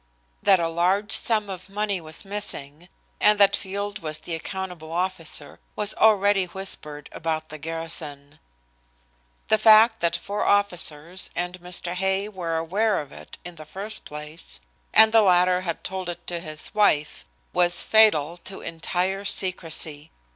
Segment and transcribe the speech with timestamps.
[0.41, 5.59] That a large sum of money was missing, and that Field was the accountable officer,
[5.75, 8.39] was already whispered about the garrison.
[9.49, 11.93] The fact that four officers and Mr.
[11.93, 14.59] Hay were aware of it in the first place,
[14.91, 17.23] and the latter had told it to his wife,
[17.53, 20.09] was fatal to entire secrecy.